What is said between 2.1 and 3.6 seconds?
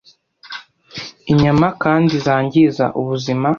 zangiza ubuzima